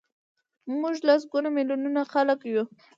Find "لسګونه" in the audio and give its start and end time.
1.07-1.49